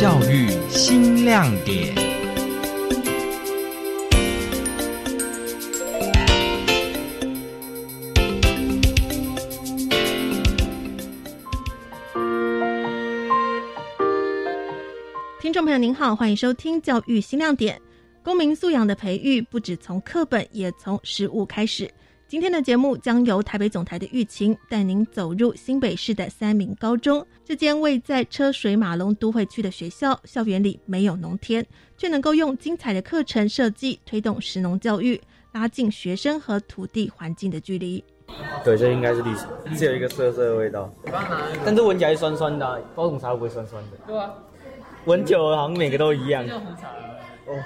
[0.00, 1.94] 教育新亮点。
[15.38, 17.78] 听众朋友您好，欢迎收听教育新亮点。
[18.22, 21.90] 公民素养的培育不止从课本，也从实物开始。
[22.30, 27.26] 今天的节目将由台北总台的玉琴带您走入新北市的三明高中。
[27.44, 31.66] 这间位在车水马龙都会区的学校，校园里没有农田，
[31.98, 38.04] 却能够用精彩的课程设计推动食农教育，拉近学生和土地环境的距离。
[38.62, 40.88] 对，这应该是绿茶，只有一个涩涩的味道，
[41.64, 42.78] 但是闻起来酸酸的、啊。
[42.94, 43.96] 包种茶会不会酸酸的？
[44.06, 44.32] 对啊，
[45.04, 46.46] 闻久了好像每个都一样。
[46.46, 46.88] 红茶
[47.48, 47.64] 哦，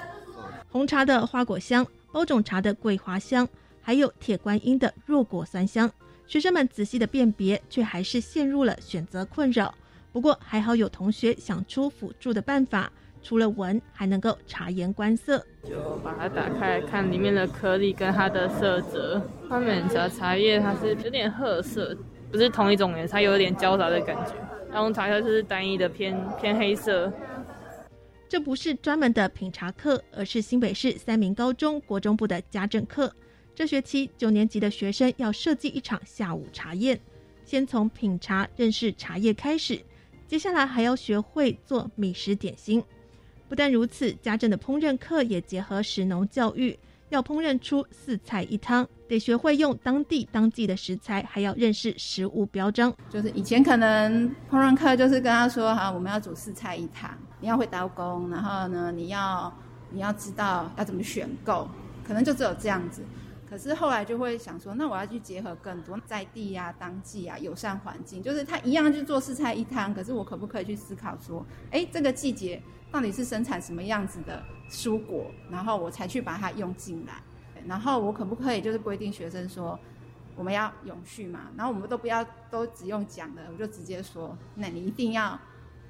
[0.71, 3.47] 红茶的花果香，包种茶的桂花香。
[3.85, 5.91] 还有铁观音的弱果酸香，
[6.25, 9.71] 学生们仔细的辨别，却还是陷入了选择困扰。
[10.11, 15.37] 不过还好有同学想出辅助的办法，除了闻，还能够察言观色。
[15.63, 19.21] 就把它打开，看里面的颗粒跟它的色泽。
[19.47, 21.95] 他们茶茶叶它是有点褐色，
[22.31, 24.33] 不是同一种颜色，它有点焦杂的感觉。
[24.71, 27.13] 然后茶叶就是单一的偏偏黑色。
[28.27, 33.13] 这不是专门的品茶课，而是新北市三明高中国中部的家政课。
[33.55, 36.99] 这学期九年级的学生要设计一场下午茶宴，
[37.45, 39.79] 先从品茶认识茶叶开始，
[40.27, 42.83] 接下来还要学会做米食点心。
[43.47, 52.93] 不但如此，家政的烹饪课也结合食农教育，要烹饪出四菜一汤，得学会用当地当季的食材，还要认识食物标章。
[53.09, 59.55] 就是以前可能烹饪课就是跟他说哈，我们要煮四菜一汤，你要会刀工，然后呢，你要
[59.91, 61.69] 你要知道要怎么选购，
[62.05, 63.01] 可能就只有这样子。
[63.47, 69.93] 可是后来就会想说，那我要去结合更多在地呀、当季啊、友善环境，就是它一样去做四菜一汤。
[69.93, 72.59] 可是我可不可以去思考说，哎，这个季节
[72.91, 77.21] 到底是生产什么样子的蔬果，然后我才去把它用进来。
[77.67, 79.79] 然后我可不可以就是规定学生说，
[80.35, 81.51] 我们要永续嘛？
[81.55, 85.39] 然后我们都不要都只用讲的，我就直接说，那你一定要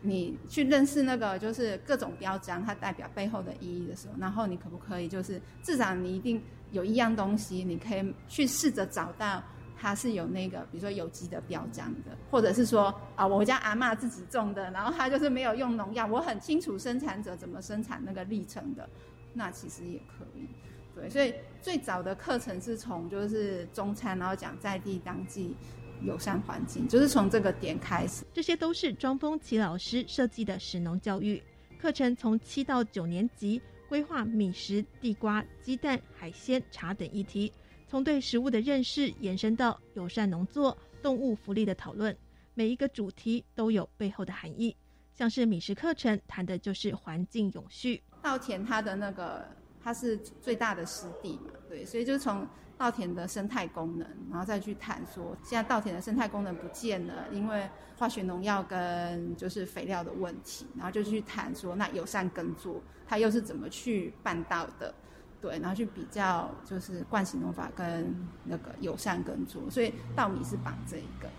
[0.01, 6.43] 你去认识那个就是各种标章，它代表背后的意义的时候，然后你可不可以就是至少你一定。
[6.75, 9.41] 有一样东西，你可以去试着找到
[9.77, 18.87] 它是有那个，比如说有机的标章的，或者是说啊，我家阿妈自己种的，然后它就是没有用农药，我很清楚生产者怎么生产那个历程的，
[19.33, 20.45] 那其实也可以。
[20.93, 25.55] 对，所以最早的课程是从就是中餐，然后讲在地当季
[26.01, 28.25] 友善环境，就是从这个点开始。
[28.33, 31.41] 这些都是庄丰奇老师设计的食农教育
[31.79, 33.61] 课程，从七到九年级。
[33.87, 37.51] 规划米食、地瓜、鸡蛋、海鲜、茶等议题，
[37.87, 42.15] 从对食物的认识延伸到友善农作、动物福利的讨论，
[42.53, 44.75] 每一个主题都有背后的含义。
[45.13, 48.01] 像是米食课程谈的就是环境永续。
[48.21, 49.47] 稻田它的那个
[49.81, 52.47] 它是最大的湿地嘛，对，所以就从。
[52.77, 64.93] 稻田的生态功能，然后再去谈说，现在稻田的生态功能不见了，因为化学农药跟就是肥料的问题，然后就去谈说，那友善耕作它又是怎么去办到的？
[65.41, 71.29] 对，然后去比较就是惯性农法跟那个友善耕作，所以稻米是绑这一个，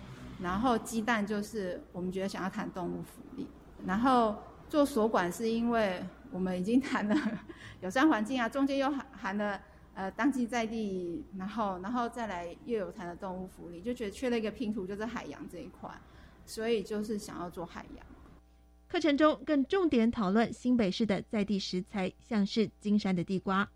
[0.41, 3.47] 然后鸡蛋就是我们觉得想要谈动物福利，
[3.85, 4.35] 然后
[4.69, 7.15] 做所管是因为我们已经谈了
[7.81, 9.61] 友善环境啊，中间又含含了。
[9.97, 15.89] 呃，当季在地，然后，然后再来又有谈的动物福利，就觉得缺了一个拼图，就是海洋这一块，
[16.45, 18.05] 所以就是想要做海洋。
[18.87, 23.67] 课程中更重点讨论新北市的在地食材，像是金山的地瓜。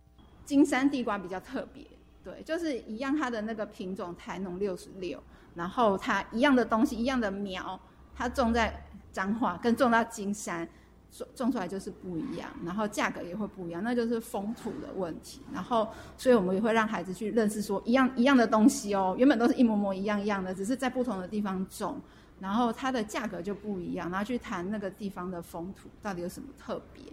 [0.46, 1.88] 金山地瓜比较特别，
[2.24, 5.20] 对，就是一样，它的那个品种台农六十六，
[5.56, 7.82] 然后它一样的东西，一样的苗，
[8.14, 10.70] 它种在彰化，跟种到金山。
[11.12, 15.42] 种种出来就是不一样，然后价格也会不一样，那就是风土的问题。
[15.54, 22.00] 然后，所以我们也会让孩子去认识说，一样一样的东西哦，原本都是一模模一样一样的，只是在不同的地方种，
[22.40, 24.10] 然后它的价格就不一样。
[24.10, 27.04] 然后去谈那个地方的风土到底有什么特别。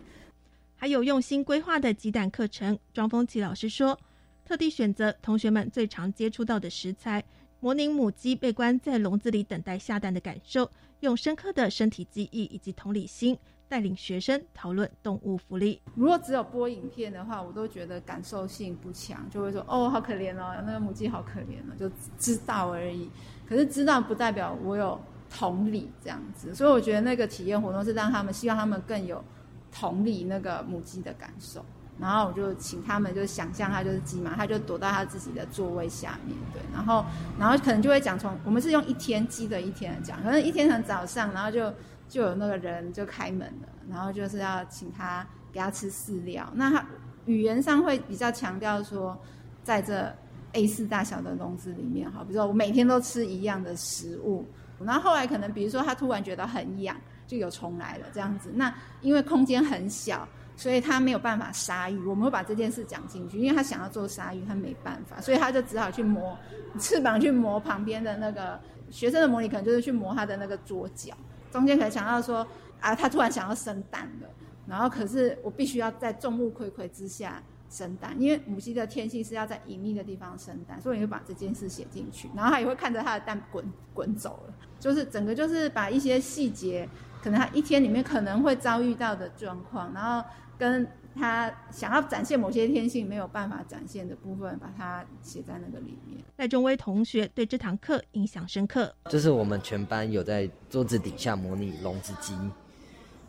[0.76, 3.98] 还有用心规划的鸡蛋课程，庄丰奇老师说，
[4.44, 7.24] 特地选择同学们最常接触到的食材，
[7.58, 10.70] 模拟母鸡被关在笼子里等待下蛋的感受，
[11.00, 13.36] 用深刻的身体记忆以及同理心。
[13.68, 15.80] 带领学生讨论动物福利。
[15.94, 23.10] 如果只有播影片的话，我都觉得感受性不强，就会说哦，好可怜哦，那个母鸡好可怜哦，就知道而已。
[23.48, 24.98] 可是知道不代表我有
[25.30, 29.22] 同理这样子，所以我觉得那个体验活动是让他们希望他们更有
[29.70, 31.64] 同理那个母鸡的感受。
[32.00, 37.04] 然后我就请他们就想象他就是鸡嘛，他就躲到他自己的座位下面，对，然后
[37.38, 41.74] 然后可能就会讲从我们是用一天鸡的一天讲，可能一天很早上，然后就
[42.08, 46.86] 就有那个人就开门了，然后就是要请他给他吃饲料，那他
[47.26, 49.20] 语言上会比较强调说，
[49.64, 50.14] 在这
[50.52, 54.46] A 四大小的笼子里面，哈，比如说我每天都吃一样的食物，
[54.78, 56.96] 然后后来可能比如说他突然觉得很痒，
[57.26, 60.28] 就有虫来了这样子，那因为空间很小。
[60.58, 66.36] 所以他没有办法杀鱼，我们会把这件事讲进去，因为他想要做鲨鱼，他没办法，所以他就只好去磨
[66.80, 68.60] 翅膀，去磨旁边的那个
[68.90, 71.14] 学生的模拟，可能就是去磨他的那个桌角，
[71.52, 72.44] 中间可能想到说
[72.80, 74.28] 啊，他突然想要生蛋了，
[74.66, 77.40] 然后可是我必须要在众目睽睽之下
[77.70, 83.64] 生蛋，因为母鸡的天性是要在隐秘的地方生蛋，所以你会把这件事写进去，然后他也会看着他的蛋滚
[83.94, 86.88] 滚走了，就是整个就是把一些细节，
[87.22, 90.28] 可能他一天里面可能会遭遇到的状况，然后。
[90.58, 96.22] 跟他想要展现某些天性没有办法展现的部分，把它写在那个里面。
[96.36, 102.36] 赖中威同学对这堂课印象深刻，就是我们全班有在桌子底下模拟笼子鸡，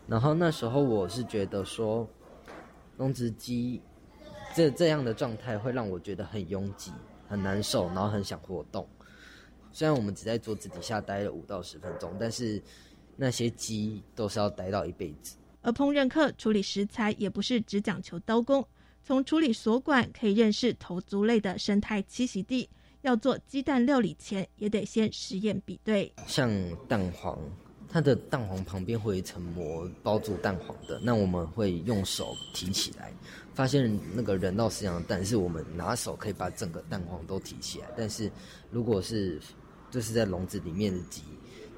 [0.06, 2.08] 然后那时候我是觉得说，
[2.98, 3.80] 笼子鸡
[4.54, 6.92] 这这样的状态会让我觉得很拥挤、
[7.28, 8.86] 很难受，然后很想活动。
[9.72, 12.62] 虽然我们只在桌子底下待了五到十分钟，但是
[13.16, 15.36] 那些鸡都是要待到一辈子。
[15.62, 18.66] 而烹饪课处理食材也不是只讲求刀工，
[19.02, 22.68] 从处理所管可以认识头足类的生态栖息地。
[23.02, 26.12] 要做鸡蛋料理前，也得先实验比对。
[26.26, 26.50] 像
[26.86, 27.38] 蛋黄，
[27.88, 33.10] 它的蛋黄旁边会有一层膜包住蛋黄的，那我们会用手提起来，
[33.54, 37.86] 发现那个人道饲养蛋是我们拿手可以把整个蛋黄都提起来。
[37.96, 38.30] 但是
[38.70, 39.40] 如果是
[39.90, 41.22] 就是在笼子里面的鸡，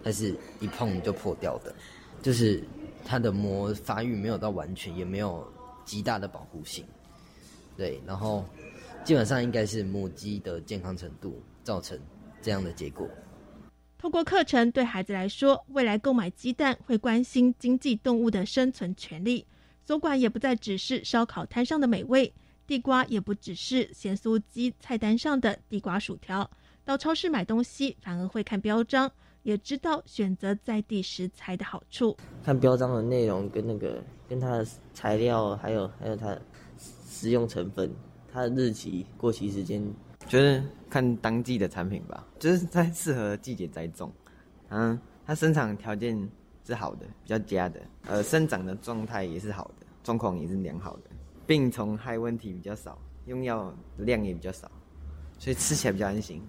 [0.03, 1.73] 它是一碰就破掉的，
[2.21, 2.65] 就是。
[3.05, 5.47] 它的膜发育没有到完全，也没有
[5.85, 6.85] 极大的保护性，
[7.77, 8.45] 对，然后
[9.05, 11.99] 基本上应该是母鸡的健康程度造成
[12.41, 13.09] 这样的结果。
[13.99, 19.47] 通过课程，对孩子来说，未来购买鸡蛋会关心经济动物的生存权利，
[19.85, 22.33] 所管也不再只是烧烤摊上的美味，
[22.67, 26.51] 地瓜也不只是咸酥鸡菜单上的地瓜薯条，
[26.85, 29.11] 到超市买东西反而会看标章。
[29.43, 36.37] 也知道选择在地食材的好处，看标章的内容跟那个跟它的材料，还有还有它
[36.79, 37.93] 食用成分，
[38.33, 39.83] 它的日期过期时间，
[40.29, 44.13] 就是看当季的产品吧，就是在适合季节栽种，
[44.69, 46.17] 嗯，它生长条件
[46.65, 51.11] 是好的，比较佳的，呃，生长的状态也是好的，状况也是良好的，
[51.47, 52.97] 病虫害问题比较少，
[53.27, 54.71] 用药量也比较少，
[55.37, 56.41] 所以吃起来比较安心。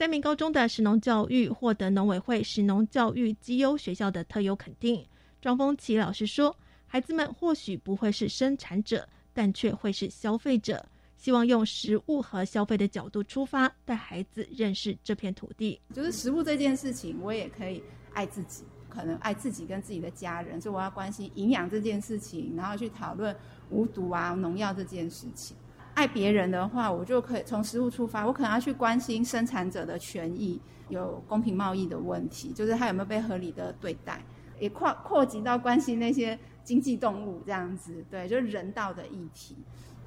[0.00, 5.06] 三名高中的食农教育获得农委会食农教育绩优学校的特优肯定。
[5.42, 6.56] 庄丰奇老师说
[6.88, 10.82] ：“孩子们或许不会是生产者，但却会是消费者。
[11.18, 15.78] 希望用食物和消费的角度出发，带孩子认识这片土地。
[15.92, 17.82] 就是食物这件事情，我也可以
[18.14, 23.36] 爱自己，可能爱自己跟自己的家人，所以我要关心营养这件事情，然后去讨论
[23.68, 25.54] 无毒啊、农药这件事情。”
[26.00, 30.58] 爱别人的话，我就可以从食物出发，我可能要去关心生产者的权益，
[30.88, 34.24] 有公平贸易的问题，就是他有没有被合理的对待，
[34.58, 39.54] 也扩扩及到关心那些经济动物这样子，对，就是人道的议题，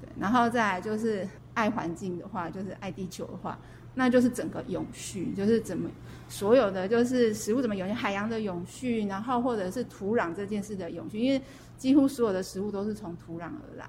[0.00, 3.56] 对，然后再来就是爱环境的话，就是爱地球的话，
[3.94, 5.88] 那就是整个永续，就是怎么
[6.28, 11.40] 所有的就是食物怎么永续，海洋的永续，然后或者是土壤这件事的永续，因为
[11.78, 13.88] 几乎所有的食物都是从土壤而来。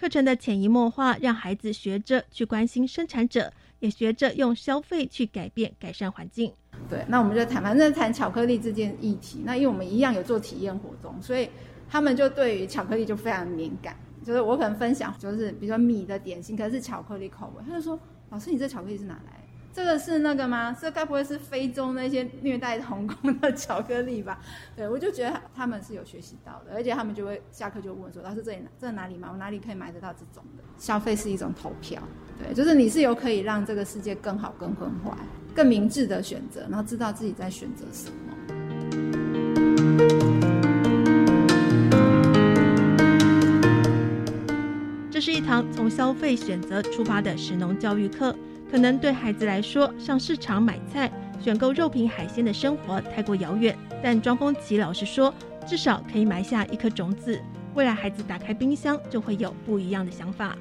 [0.00, 6.50] 课程的潜移默化，让孩子学着去关心生产者，也学着用消费去改变、改善环境。
[6.88, 9.42] 对，那我们就谈，反正谈巧克力这件议题。
[9.44, 11.50] 那因为我们一样有做体验活动，所以
[11.86, 13.94] 他们就对于巧克力就非常敏感。
[14.24, 19.39] 就是我可能分享，就是比如说米的点心，可是巧克力口味，他就说：“老师，你这巧克力是哪来？”
[19.72, 20.76] 这个是那个吗？
[20.78, 24.40] 这该不会是非洲那些虐待童工的巧克力吧？
[24.76, 29.28] 对，我就觉得他们是有学习到的，而且他们就会下课就问说：“老师，这里这哪里买？
[29.30, 32.02] 我哪里可以买得到这种的？”消费是一种投票，
[32.36, 35.16] 对，就是你是有可以让这个世界更好、更更坏、
[35.54, 38.16] 更明智的选择，然后知道自己在选择什么。
[45.10, 48.34] 这是一堂从消费选择出发的食农教育课。
[48.70, 51.10] 可能对孩子来说，上市场买菜、
[51.40, 53.76] 选购肉品、海鲜的生活太过遥远。
[54.00, 55.34] 但庄丰奇老师说，
[55.66, 57.40] 至少可以埋下一颗种子，
[57.74, 60.56] 未来孩子打开冰箱就会有不一样的想法。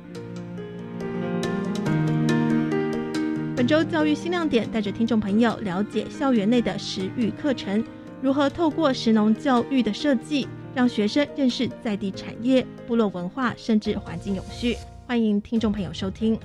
[3.55, 7.83] 本周教育新亮点带着听众朋友了解校园内的食育课程，
[8.23, 14.75] 如何透过食农教育的设计，让学生认识在地产业、部落文化，甚至环境永续。
[15.05, 16.39] 欢迎听众朋友收听。